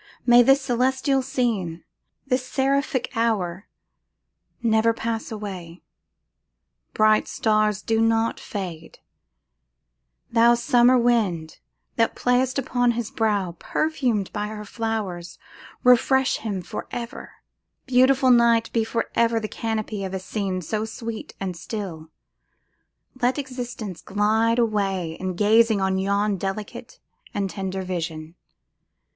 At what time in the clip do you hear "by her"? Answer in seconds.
14.33-14.65